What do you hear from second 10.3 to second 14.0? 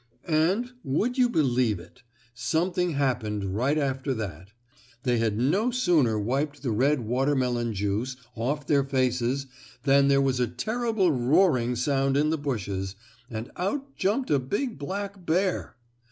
a terrible roaring sound in the bushes, and out